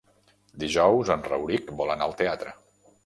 [0.63, 2.57] Dijous en Rauric vol anar al teatre.